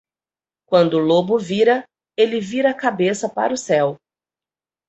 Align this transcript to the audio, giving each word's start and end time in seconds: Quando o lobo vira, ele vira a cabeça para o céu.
Quando 0.67 0.95
o 0.95 0.99
lobo 0.99 1.37
vira, 1.37 1.83
ele 2.17 2.41
vira 2.41 2.71
a 2.71 2.73
cabeça 2.73 3.29
para 3.29 3.53
o 3.53 3.55
céu. 3.55 3.97